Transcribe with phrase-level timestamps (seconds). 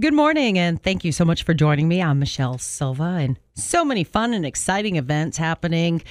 [0.00, 2.00] Good morning, and thank you so much for joining me.
[2.00, 6.02] I'm Michelle Silva, and so many fun and exciting events happening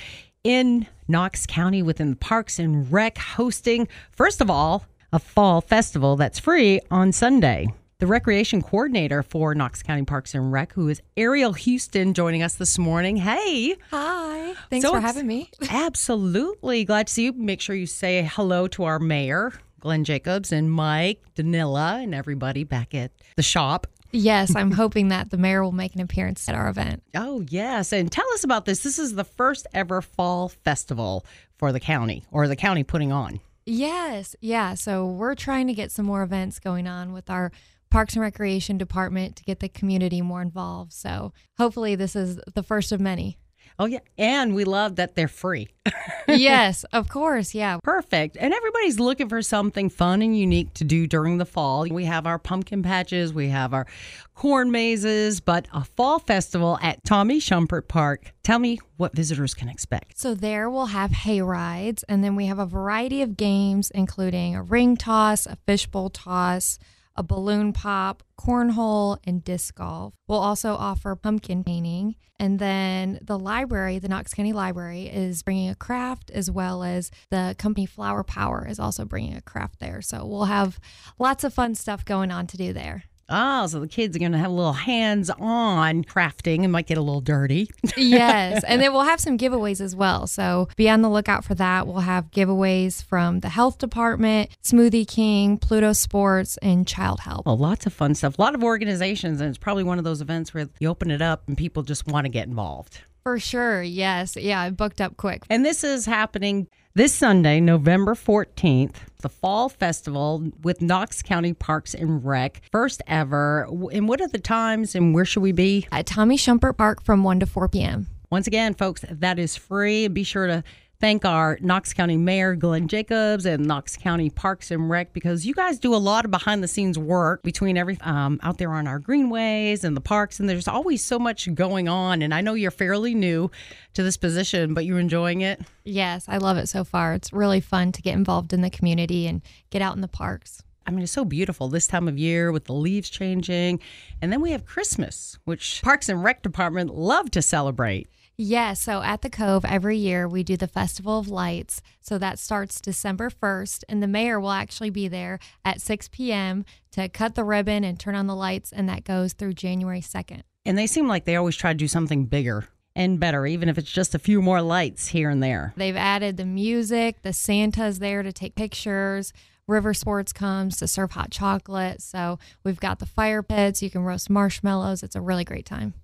[0.43, 6.18] in Knox County within the Parks and Rec, hosting, first of all, a fall festival
[6.18, 7.68] that's free on Sunday.
[8.00, 12.55] The recreation coordinator for Knox County Parks and Rec, who is Ariel Houston, joining us
[12.55, 13.16] this morning.
[13.16, 13.78] Hey.
[13.89, 14.54] Hi.
[14.70, 15.50] Thanks So for having me.
[15.70, 16.84] Absolutely.
[16.84, 17.34] Glad to see you.
[17.34, 19.54] Make sure you say hello to our mayor,
[19.88, 23.87] Glenn Jacobs, and Mike, Danila, and everybody back at the shop.
[24.11, 27.04] Yes, I'm hoping that the mayor will make an appearance at our event.
[27.15, 27.93] Oh, yes.
[27.93, 28.81] And tell us about this.
[28.81, 33.39] This is the first ever fall festival for the county, or the county putting on.
[33.66, 34.73] Yes, yeah.
[34.73, 37.53] So we're trying to get some more events going on with our
[37.89, 40.92] Parks and Recreation Department to get the community more involved.
[40.92, 43.38] So hopefully, this is the first of many.
[43.80, 44.00] Oh, yeah.
[44.17, 45.70] And we love that they're free.
[46.28, 47.53] yes, of course.
[47.53, 47.78] Yeah.
[47.84, 48.38] Perfect.
[48.40, 51.88] And everybody's looking for something fun and unique to do during the fall.
[51.90, 53.88] We have our pumpkin patches, we have our
[54.36, 58.34] corn mazes, but a fall festival at Tommy Shumpert Park.
[58.44, 60.20] Tell me what visitors can expect.
[60.20, 64.56] So there we'll have hay rides, and then we have a variety of games, including
[64.56, 66.80] a ring toss, a fishbowl toss,
[67.18, 70.14] a balloon pop, cornhole, and disc golf.
[70.28, 72.16] We'll also offer pumpkin painting.
[72.40, 77.09] And then the library, the Knox County Library, is bringing a craft as well as
[77.32, 80.02] the company Flower Power is also bringing a craft there.
[80.02, 80.80] So we'll have
[81.18, 83.06] lots of fun stuff going on to do there.
[83.30, 86.88] Oh, so the kids are going to have a little hands on crafting and might
[86.88, 87.69] get a little dirty.
[87.97, 88.64] yes.
[88.64, 90.28] And then we'll have some giveaways as well.
[90.28, 91.88] So be on the lookout for that.
[91.88, 97.45] We'll have giveaways from the health department, Smoothie King, Pluto Sports, and Child Help.
[97.45, 98.38] Well, lots of fun stuff.
[98.38, 101.22] A lot of organizations, and it's probably one of those events where you open it
[101.22, 103.02] up and people just want to get involved.
[103.28, 103.83] For sure.
[103.83, 104.38] Yes.
[104.38, 104.61] Yeah.
[104.61, 105.44] I booked up quick.
[105.50, 111.94] And this is happening this Sunday, November 14th, the Fall Festival with Knox County Parks
[111.94, 112.61] and Rec.
[112.72, 113.67] First ever.
[113.92, 115.86] And what are the times and where should we be?
[115.92, 118.08] At Tommy Shumpert Park from 1 to 4 p.m.
[118.31, 120.08] Once again, folks, that is free.
[120.08, 120.64] Be sure to
[121.00, 125.53] thank our Knox County Mayor, Glenn Jacobs, and Knox County Parks and Rec because you
[125.53, 128.88] guys do a lot of behind the scenes work between every um, out there on
[128.88, 130.40] our greenways and the parks.
[130.40, 132.22] And there's always so much going on.
[132.22, 133.52] And I know you're fairly new
[133.94, 135.62] to this position, but you're enjoying it.
[135.84, 136.25] Yes.
[136.28, 137.14] I love it so far.
[137.14, 140.64] It's really fun to get involved in the community and get out in the parks.
[140.85, 143.81] I mean, it's so beautiful this time of year with the leaves changing.
[144.22, 148.08] And then we have Christmas, which Parks and Rec Department love to celebrate.
[148.40, 151.81] Yeah, so at the Cove every year we do the Festival of Lights.
[152.02, 156.64] So that starts December 1st, and the mayor will actually be there at 6 p.m.
[156.92, 160.42] to cut the ribbon and turn on the lights, and that goes through January 2nd.
[160.68, 163.80] And they seem like they always try to do something bigger and better, even if
[163.80, 165.74] it's just a few more lights here and there.
[165.76, 169.34] They've added the music, the Santa's there to take pictures.
[169.68, 172.03] River Sports comes to serve hot chocolate.
[172.03, 173.81] So we've got the fire pits.
[173.81, 175.02] You can roast marshmallows.
[175.02, 175.96] It's a really great time.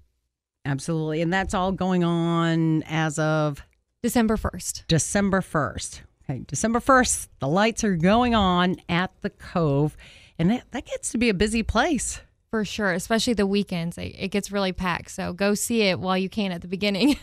[0.66, 1.22] Absolutely.
[1.22, 3.64] And that's all going on as of
[4.02, 4.88] December 1st.
[4.88, 6.02] December 1st.
[6.30, 9.98] Okay, December 1st, the lights are going on at the Cove,
[10.40, 12.22] and that, that gets to be a busy place.
[12.54, 13.98] For sure, especially the weekends.
[13.98, 15.10] It, it gets really packed.
[15.10, 17.16] So go see it while you can at the beginning.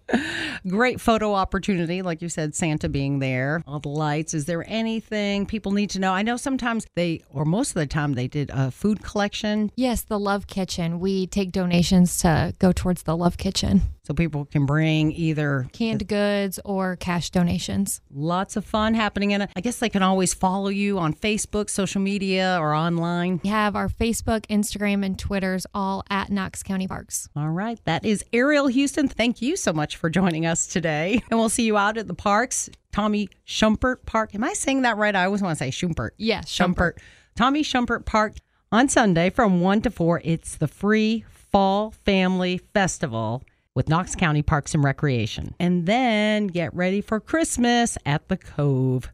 [0.66, 4.34] Great photo opportunity, like you said, Santa being there, all the lights.
[4.34, 6.12] Is there anything people need to know?
[6.12, 10.02] I know sometimes they, or most of the time, they did a food collection yes,
[10.02, 10.98] the Love Kitchen.
[10.98, 13.82] We take donations to go towards the Love Kitchen.
[14.08, 18.00] So people can bring either Canned goods or cash donations.
[18.10, 19.50] lots of fun happening in it.
[19.54, 23.38] I guess they can always follow you on Facebook, social media, or online.
[23.44, 27.28] We have our Facebook, Instagram, and Twitters all at Knox County Parks.
[27.36, 27.78] All right.
[27.84, 29.08] That is Ariel Houston.
[29.08, 31.20] Thank you so much for joining us today.
[31.30, 32.70] And we'll see you out at the parks.
[32.92, 34.34] Tommy Shumpert Park.
[34.34, 35.14] Am I saying that right?
[35.14, 36.10] I always want to say Shumpert.
[36.16, 36.92] Yes, Shumpert.
[37.36, 38.36] Tommy Shumpert Park
[38.72, 40.22] on Sunday from 1 to 4.
[40.24, 43.42] It's the free Fall Family Festival
[43.78, 45.54] with Knox County Parks and Recreation.
[45.60, 49.08] And then get ready for Christmas at the Cove.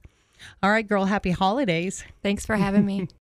[0.63, 1.05] All right, girl.
[1.05, 2.03] Happy holidays.
[2.23, 3.07] Thanks for having me.